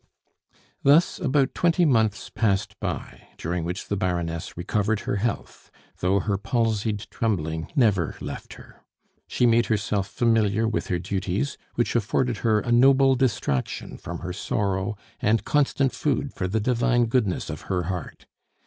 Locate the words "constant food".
15.45-16.33